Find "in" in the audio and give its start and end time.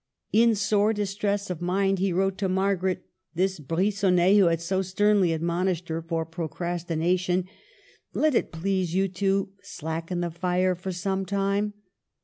0.33-0.55